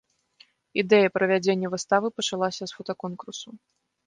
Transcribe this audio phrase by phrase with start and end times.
[0.81, 3.49] Ідэя правядзення выставы пачалася з фотаконкурсу.